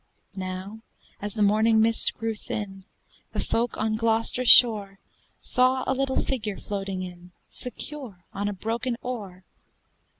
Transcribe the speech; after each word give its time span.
Now, 0.35 0.81
as 1.21 1.35
the 1.35 1.43
morning 1.43 1.79
mist 1.79 2.15
grew 2.15 2.33
thin, 2.33 2.85
The 3.33 3.39
folk 3.39 3.77
on 3.77 3.97
Gloucester 3.97 4.43
shore 4.45 4.97
Saw 5.39 5.83
a 5.85 5.93
little 5.93 6.23
figure 6.23 6.57
floating 6.57 7.03
in 7.03 7.33
Secure, 7.51 8.25
on 8.33 8.47
a 8.47 8.53
broken 8.53 8.97
oar! 9.03 9.45